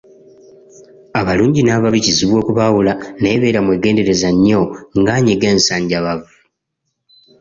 [1.19, 4.61] Abalungi n'ababi kizibu okubaawula naye beera mwegendereza nnyo
[4.99, 6.29] ng'anyiga ensanjabavu.